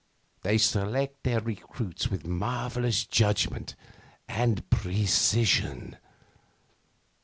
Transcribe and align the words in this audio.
They 0.41 0.57
select 0.57 1.21
their 1.21 1.41
recruits 1.41 2.07
with 2.09 2.25
marvellous 2.25 3.05
judgment 3.05 3.75
and 4.27 4.67
precision. 4.71 5.95